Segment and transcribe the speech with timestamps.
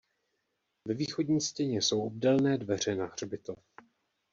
[0.87, 3.59] Ve východní stěně jsou obdélné dveře na hřbitov.